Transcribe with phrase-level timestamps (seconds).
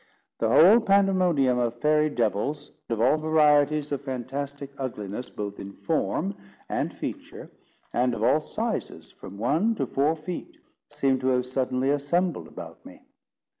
[0.39, 6.35] The whole pandemonium of fairy devils, of all varieties of fantastic ugliness, both in form
[6.67, 7.51] and feature,
[7.93, 10.57] and of all sizes from one to four feet,
[10.89, 13.03] seemed to have suddenly assembled about me.